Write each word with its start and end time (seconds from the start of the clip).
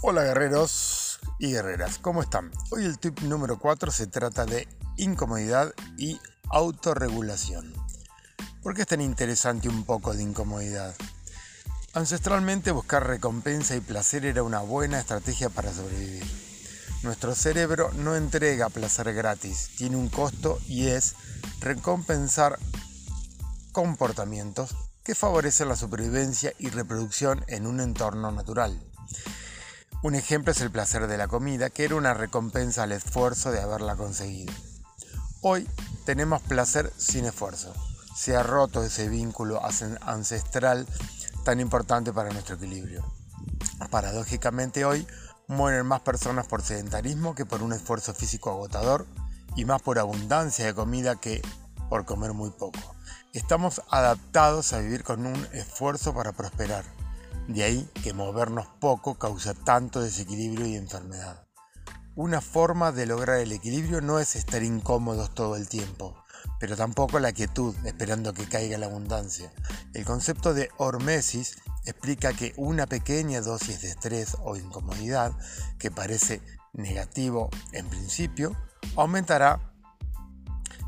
Hola 0.00 0.22
guerreros 0.22 1.18
y 1.40 1.50
guerreras, 1.50 1.98
¿cómo 1.98 2.22
están? 2.22 2.52
Hoy 2.70 2.84
el 2.84 3.00
tip 3.00 3.18
número 3.22 3.58
4 3.58 3.90
se 3.90 4.06
trata 4.06 4.46
de 4.46 4.68
incomodidad 4.96 5.74
y 5.96 6.20
autorregulación. 6.50 7.74
¿Por 8.62 8.74
qué 8.74 8.82
es 8.82 8.86
tan 8.86 9.00
interesante 9.00 9.68
un 9.68 9.84
poco 9.84 10.14
de 10.14 10.22
incomodidad? 10.22 10.94
Ancestralmente 11.94 12.70
buscar 12.70 13.08
recompensa 13.08 13.74
y 13.74 13.80
placer 13.80 14.24
era 14.24 14.44
una 14.44 14.60
buena 14.60 15.00
estrategia 15.00 15.48
para 15.48 15.72
sobrevivir. 15.72 16.24
Nuestro 17.02 17.34
cerebro 17.34 17.90
no 17.94 18.14
entrega 18.14 18.68
placer 18.68 19.12
gratis, 19.14 19.70
tiene 19.78 19.96
un 19.96 20.10
costo 20.10 20.60
y 20.68 20.86
es 20.86 21.16
recompensar 21.58 22.56
comportamientos 23.72 24.76
que 25.02 25.16
favorecen 25.16 25.68
la 25.68 25.76
supervivencia 25.76 26.52
y 26.56 26.68
reproducción 26.68 27.44
en 27.48 27.66
un 27.66 27.80
entorno 27.80 28.30
natural. 28.30 28.87
Un 30.00 30.14
ejemplo 30.14 30.52
es 30.52 30.60
el 30.60 30.70
placer 30.70 31.08
de 31.08 31.18
la 31.18 31.26
comida, 31.26 31.70
que 31.70 31.84
era 31.84 31.96
una 31.96 32.14
recompensa 32.14 32.84
al 32.84 32.92
esfuerzo 32.92 33.50
de 33.50 33.60
haberla 33.60 33.96
conseguido. 33.96 34.52
Hoy 35.40 35.68
tenemos 36.04 36.40
placer 36.42 36.92
sin 36.96 37.24
esfuerzo. 37.24 37.74
Se 38.14 38.36
ha 38.36 38.44
roto 38.44 38.84
ese 38.84 39.08
vínculo 39.08 39.60
ancestral 40.02 40.86
tan 41.44 41.58
importante 41.58 42.12
para 42.12 42.30
nuestro 42.30 42.54
equilibrio. 42.54 43.04
Paradójicamente 43.90 44.84
hoy 44.84 45.04
mueren 45.48 45.84
más 45.84 46.02
personas 46.02 46.46
por 46.46 46.62
sedentarismo 46.62 47.34
que 47.34 47.44
por 47.44 47.64
un 47.64 47.72
esfuerzo 47.72 48.14
físico 48.14 48.50
agotador 48.50 49.04
y 49.56 49.64
más 49.64 49.82
por 49.82 49.98
abundancia 49.98 50.64
de 50.64 50.74
comida 50.74 51.16
que 51.16 51.42
por 51.90 52.04
comer 52.04 52.34
muy 52.34 52.50
poco. 52.50 52.94
Estamos 53.32 53.82
adaptados 53.90 54.72
a 54.72 54.78
vivir 54.78 55.02
con 55.02 55.26
un 55.26 55.48
esfuerzo 55.52 56.14
para 56.14 56.30
prosperar 56.30 56.84
de 57.48 57.64
ahí 57.64 57.90
que 58.02 58.12
movernos 58.12 58.66
poco 58.78 59.18
causa 59.18 59.54
tanto 59.54 60.02
desequilibrio 60.02 60.66
y 60.66 60.76
enfermedad. 60.76 61.46
Una 62.14 62.40
forma 62.40 62.92
de 62.92 63.06
lograr 63.06 63.38
el 63.38 63.52
equilibrio 63.52 64.00
no 64.00 64.18
es 64.18 64.36
estar 64.36 64.62
incómodos 64.62 65.34
todo 65.34 65.56
el 65.56 65.68
tiempo, 65.68 66.14
pero 66.60 66.76
tampoco 66.76 67.18
la 67.18 67.32
quietud 67.32 67.74
esperando 67.84 68.34
que 68.34 68.48
caiga 68.48 68.76
la 68.76 68.86
abundancia. 68.86 69.50
El 69.94 70.04
concepto 70.04 70.52
de 70.52 70.70
hormesis 70.76 71.56
explica 71.86 72.34
que 72.34 72.52
una 72.56 72.86
pequeña 72.86 73.40
dosis 73.40 73.80
de 73.80 73.88
estrés 73.88 74.36
o 74.42 74.56
incomodidad, 74.56 75.32
que 75.78 75.90
parece 75.90 76.42
negativo 76.74 77.48
en 77.72 77.86
principio, 77.86 78.56
aumentará 78.94 79.72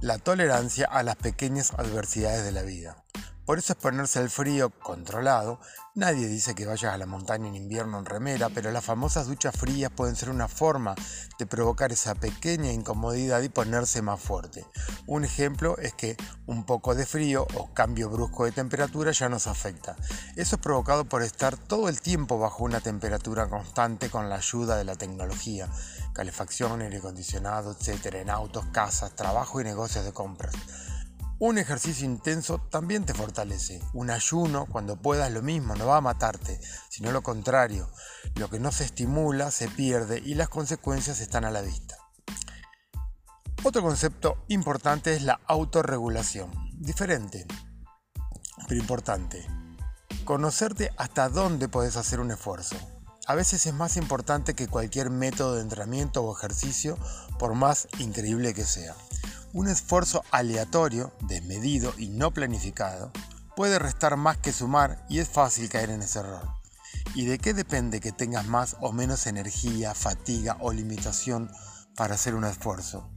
la 0.00 0.18
tolerancia 0.18 0.86
a 0.86 1.02
las 1.02 1.16
pequeñas 1.16 1.72
adversidades 1.74 2.44
de 2.44 2.52
la 2.52 2.62
vida. 2.62 3.04
Por 3.48 3.58
eso 3.58 3.72
es 3.72 3.78
ponerse 3.78 4.20
el 4.20 4.28
frío 4.28 4.68
controlado. 4.68 5.58
Nadie 5.94 6.28
dice 6.28 6.54
que 6.54 6.66
vayas 6.66 6.92
a 6.92 6.98
la 6.98 7.06
montaña 7.06 7.48
en 7.48 7.54
invierno 7.54 7.98
en 7.98 8.04
remera, 8.04 8.50
pero 8.50 8.70
las 8.70 8.84
famosas 8.84 9.26
duchas 9.26 9.56
frías 9.56 9.90
pueden 9.90 10.16
ser 10.16 10.28
una 10.28 10.48
forma 10.48 10.94
de 11.38 11.46
provocar 11.46 11.90
esa 11.90 12.14
pequeña 12.14 12.70
incomodidad 12.70 13.40
y 13.40 13.48
ponerse 13.48 14.02
más 14.02 14.20
fuerte. 14.20 14.66
Un 15.06 15.24
ejemplo 15.24 15.78
es 15.78 15.94
que 15.94 16.18
un 16.44 16.66
poco 16.66 16.94
de 16.94 17.06
frío 17.06 17.46
o 17.54 17.72
cambio 17.72 18.10
brusco 18.10 18.44
de 18.44 18.52
temperatura 18.52 19.12
ya 19.12 19.30
nos 19.30 19.46
afecta. 19.46 19.96
Eso 20.36 20.56
es 20.56 20.60
provocado 20.60 21.06
por 21.06 21.22
estar 21.22 21.56
todo 21.56 21.88
el 21.88 22.02
tiempo 22.02 22.38
bajo 22.38 22.64
una 22.64 22.82
temperatura 22.82 23.48
constante 23.48 24.10
con 24.10 24.28
la 24.28 24.36
ayuda 24.36 24.76
de 24.76 24.84
la 24.84 24.96
tecnología, 24.96 25.70
calefacción, 26.12 26.82
aire 26.82 26.98
acondicionado, 26.98 27.72
etc. 27.72 28.16
en 28.16 28.28
autos, 28.28 28.66
casas, 28.72 29.16
trabajo 29.16 29.58
y 29.58 29.64
negocios 29.64 30.04
de 30.04 30.12
compras. 30.12 30.54
Un 31.40 31.56
ejercicio 31.56 32.04
intenso 32.04 32.58
también 32.58 33.06
te 33.06 33.14
fortalece. 33.14 33.80
Un 33.92 34.10
ayuno, 34.10 34.66
cuando 34.66 35.00
puedas, 35.00 35.30
lo 35.30 35.40
mismo, 35.40 35.76
no 35.76 35.86
va 35.86 35.98
a 35.98 36.00
matarte, 36.00 36.60
sino 36.88 37.12
lo 37.12 37.22
contrario. 37.22 37.88
Lo 38.34 38.50
que 38.50 38.58
no 38.58 38.72
se 38.72 38.82
estimula 38.82 39.52
se 39.52 39.68
pierde 39.68 40.20
y 40.24 40.34
las 40.34 40.48
consecuencias 40.48 41.20
están 41.20 41.44
a 41.44 41.52
la 41.52 41.62
vista. 41.62 41.96
Otro 43.62 43.82
concepto 43.82 44.44
importante 44.48 45.14
es 45.14 45.22
la 45.22 45.40
autorregulación. 45.46 46.50
Diferente, 46.72 47.46
pero 48.66 48.80
importante. 48.80 49.46
Conocerte 50.24 50.90
hasta 50.96 51.28
dónde 51.28 51.68
puedes 51.68 51.96
hacer 51.96 52.18
un 52.18 52.32
esfuerzo. 52.32 52.74
A 53.28 53.36
veces 53.36 53.64
es 53.66 53.74
más 53.74 53.96
importante 53.96 54.54
que 54.54 54.66
cualquier 54.66 55.10
método 55.10 55.54
de 55.54 55.62
entrenamiento 55.62 56.24
o 56.24 56.36
ejercicio, 56.36 56.98
por 57.38 57.54
más 57.54 57.86
increíble 57.98 58.54
que 58.54 58.64
sea. 58.64 58.96
Un 59.54 59.66
esfuerzo 59.66 60.22
aleatorio, 60.30 61.12
desmedido 61.22 61.94
y 61.96 62.08
no 62.08 62.32
planificado 62.32 63.10
puede 63.56 63.78
restar 63.78 64.18
más 64.18 64.36
que 64.36 64.52
sumar 64.52 65.04
y 65.08 65.20
es 65.20 65.28
fácil 65.28 65.70
caer 65.70 65.88
en 65.88 66.02
ese 66.02 66.18
error. 66.18 66.46
¿Y 67.14 67.24
de 67.24 67.38
qué 67.38 67.54
depende 67.54 68.00
que 68.00 68.12
tengas 68.12 68.46
más 68.46 68.76
o 68.80 68.92
menos 68.92 69.26
energía, 69.26 69.94
fatiga 69.94 70.58
o 70.60 70.72
limitación 70.72 71.50
para 71.96 72.14
hacer 72.14 72.34
un 72.34 72.44
esfuerzo? 72.44 73.10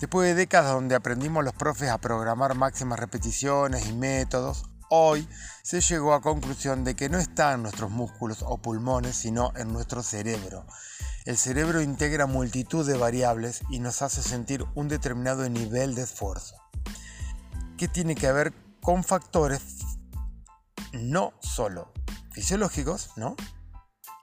Después 0.00 0.28
de 0.28 0.34
décadas 0.34 0.74
donde 0.74 0.94
aprendimos 0.94 1.44
los 1.44 1.54
profes 1.54 1.88
a 1.88 1.98
programar 1.98 2.54
máximas 2.54 2.98
repeticiones 2.98 3.86
y 3.86 3.94
métodos, 3.94 4.64
hoy 4.90 5.26
se 5.62 5.80
llegó 5.80 6.12
a 6.12 6.20
conclusión 6.20 6.84
de 6.84 6.94
que 6.94 7.08
no 7.08 7.18
está 7.18 7.54
en 7.54 7.62
nuestros 7.62 7.90
músculos 7.90 8.44
o 8.46 8.58
pulmones, 8.58 9.16
sino 9.16 9.52
en 9.56 9.72
nuestro 9.72 10.02
cerebro. 10.02 10.66
El 11.26 11.36
cerebro 11.36 11.82
integra 11.82 12.26
multitud 12.26 12.86
de 12.86 12.96
variables 12.96 13.60
y 13.68 13.78
nos 13.78 14.02
hace 14.02 14.22
sentir 14.22 14.64
un 14.74 14.88
determinado 14.88 15.48
nivel 15.48 15.94
de 15.94 16.02
esfuerzo, 16.02 16.56
que 17.76 17.88
tiene 17.88 18.14
que 18.14 18.32
ver 18.32 18.54
con 18.80 19.04
factores 19.04 19.60
no 20.92 21.34
solo 21.40 21.92
fisiológicos, 22.32 23.10
¿no? 23.16 23.36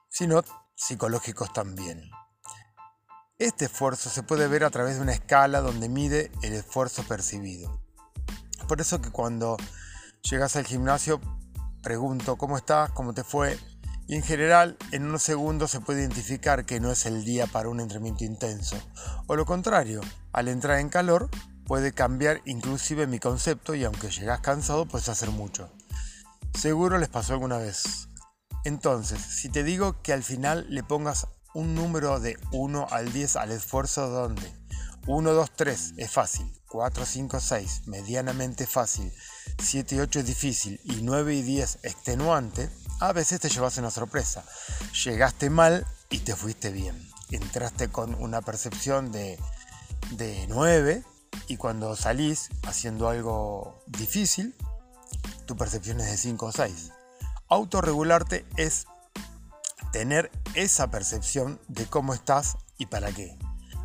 sino 0.10 0.44
psicológicos 0.76 1.54
también. 1.54 2.10
Este 3.38 3.66
esfuerzo 3.66 4.10
se 4.10 4.24
puede 4.24 4.48
ver 4.48 4.64
a 4.64 4.72
través 4.72 4.96
de 4.96 5.04
una 5.04 5.14
escala 5.14 5.62
donde 5.62 5.90
mide 5.90 6.32
el 6.42 6.54
esfuerzo 6.54 7.04
percibido. 7.04 7.84
Por 8.68 8.82
eso 8.82 9.00
que 9.00 9.12
cuando 9.12 9.58
llegas 10.24 10.56
al 10.56 10.66
gimnasio 10.66 11.22
pregunto 11.84 12.36
cómo 12.38 12.58
estás, 12.58 12.92
cómo 12.92 13.14
te 13.14 13.24
fue, 13.24 13.60
y 14.08 14.16
en 14.16 14.24
general 14.24 14.78
en 14.92 15.06
unos 15.06 15.24
segundos 15.24 15.72
se 15.72 15.82
puede 15.82 16.02
identificar 16.02 16.66
que 16.66 16.80
no 16.80 16.92
es 16.92 17.06
el 17.06 17.26
día 17.26 17.46
para 17.48 17.70
un 17.70 17.80
entrenamiento 17.80 18.24
intenso. 18.24 18.78
O 19.28 19.36
lo 19.36 19.46
contrario, 19.46 20.02
al 20.32 20.48
entrar 20.48 20.80
en 20.80 20.90
calor 20.90 21.30
puede 21.66 21.92
cambiar 21.92 22.42
inclusive 22.46 23.06
mi 23.08 23.20
concepto 23.20 23.76
y 23.76 23.84
aunque 23.84 24.10
llegas 24.10 24.40
cansado 24.40 24.86
puedes 24.86 25.10
hacer 25.10 25.32
mucho. 25.32 25.70
Seguro 26.58 26.98
les 26.98 27.10
pasó 27.10 27.34
alguna 27.34 27.58
vez. 27.58 28.08
Entonces, 28.64 29.20
si 29.20 29.50
te 29.50 29.64
digo 29.64 30.02
que 30.02 30.14
al 30.14 30.24
final 30.24 30.66
le 30.70 30.84
pongas 30.84 31.28
un 31.54 31.76
número 31.76 32.20
de 32.20 32.38
1 32.52 32.88
al 32.90 33.12
10 33.12 33.36
al 33.36 33.52
esfuerzo 33.52 34.10
donde 34.10 34.52
1, 35.08 35.34
2, 35.34 35.52
3 35.56 35.94
es 35.98 36.12
fácil, 36.12 36.52
4, 36.68 37.06
5, 37.06 37.40
6 37.40 37.82
medianamente 37.88 38.68
fácil, 38.68 39.12
7 39.60 39.96
y 39.96 40.00
8 40.00 40.20
es 40.20 40.26
difícil 40.26 40.82
y 40.84 41.02
9 41.02 41.34
y 41.34 41.42
10 41.44 41.80
extenuante, 41.84 42.70
a 43.00 43.14
veces 43.14 43.40
te 43.40 43.50
llevas 43.50 43.78
una 43.78 43.92
sorpresa. 43.92 44.44
Llegaste 45.06 45.50
mal 45.50 45.86
y 46.10 46.20
te 46.20 46.36
fuiste 46.36 46.72
bien. 46.72 47.10
Entraste 47.32 47.90
con 47.90 48.16
una 48.16 48.42
percepción 48.42 49.12
de, 49.12 49.40
de 50.12 50.46
9 50.50 51.04
y 51.48 51.58
cuando 51.58 51.96
salís 51.96 52.50
haciendo 52.64 53.10
algo 53.10 53.84
difícil, 53.88 54.56
tu 55.46 55.56
percepción 55.56 56.00
es 56.00 56.08
de 56.08 56.18
5 56.18 56.46
o 56.46 56.52
6. 56.52 56.92
Autorregularte 57.50 58.46
es 58.58 58.88
tener 59.92 60.32
esa 60.54 60.90
percepción 60.90 61.60
de 61.68 61.86
cómo 61.86 62.14
estás 62.14 62.58
y 62.78 62.88
para 62.88 63.12
qué. 63.12 63.38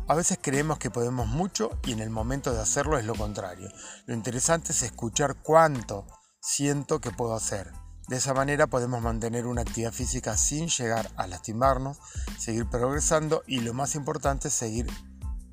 A 0.07 0.15
veces 0.15 0.37
creemos 0.41 0.79
que 0.79 0.91
podemos 0.91 1.27
mucho 1.27 1.79
y 1.85 1.93
en 1.93 1.99
el 1.99 2.09
momento 2.09 2.53
de 2.53 2.61
hacerlo 2.61 2.97
es 2.97 3.05
lo 3.05 3.15
contrario. 3.15 3.69
Lo 4.05 4.13
interesante 4.13 4.73
es 4.73 4.83
escuchar 4.83 5.35
cuánto 5.41 6.05
siento 6.41 6.99
que 6.99 7.11
puedo 7.11 7.33
hacer 7.35 7.71
de 8.07 8.17
esa 8.17 8.33
manera 8.33 8.67
podemos 8.67 9.01
mantener 9.01 9.45
una 9.45 9.61
actividad 9.61 9.93
física 9.93 10.35
sin 10.37 10.67
llegar 10.67 11.09
a 11.15 11.27
lastimarnos, 11.27 11.99
seguir 12.37 12.67
progresando 12.67 13.43
y 13.47 13.61
lo 13.61 13.73
más 13.73 13.95
importante 13.95 14.49
seguir 14.49 14.87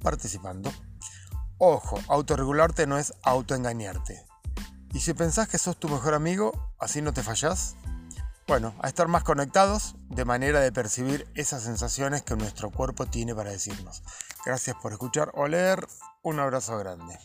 participando. 0.03 0.73
Ojo, 1.59 1.99
autorregularte 2.09 2.87
no 2.87 2.99
es 2.99 3.15
autoengañarte. 3.23 4.27
Y 4.93 5.01
si 5.01 5.15
pensás 5.15 5.49
que 5.49 5.59
sos 5.59 5.79
tu 5.79 5.89
mejor 5.89 6.15
amigo, 6.15 6.73
así 6.81 7.03
no 7.03 7.13
te 7.13 7.23
fallás. 7.23 7.77
Bueno, 8.49 8.75
a 8.83 8.89
estar 8.89 9.07
más 9.07 9.23
conectados 9.23 9.95
de 10.09 10.25
manera 10.25 10.59
de 10.59 10.73
percibir 10.73 11.31
esas 11.37 11.63
sensaciones 11.63 12.23
que 12.23 12.35
nuestro 12.35 12.71
cuerpo 12.71 13.07
tiene 13.07 13.33
para 13.33 13.51
decirnos. 13.51 14.03
Gracias 14.45 14.77
por 14.83 14.93
escuchar 14.93 15.31
o 15.35 15.47
leer. 15.47 15.87
Un 16.23 16.41
abrazo 16.41 16.77
grande. 16.77 17.17